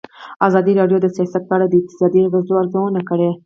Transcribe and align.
ازادي 0.47 0.73
راډیو 0.79 0.97
د 1.01 1.07
سیاست 1.15 1.43
په 1.49 1.53
اړه 1.55 1.65
د 1.67 1.73
اقتصادي 1.79 2.19
اغېزو 2.27 2.59
ارزونه 2.61 3.01
کړې. 3.09 3.29